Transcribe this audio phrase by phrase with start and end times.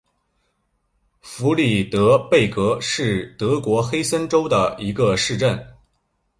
[1.21, 5.63] 弗里德贝格是德国黑森州的一个市镇。